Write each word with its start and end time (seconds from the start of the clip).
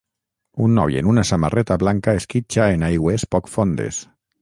Un 0.67 0.73
noi 0.77 0.97
en 1.01 1.09
una 1.11 1.25
samarreta 1.31 1.79
blanca 1.85 2.17
esquitxa 2.23 2.69
en 2.79 2.91
aigües 2.91 3.31
poc 3.37 3.57
fondes. 3.59 4.05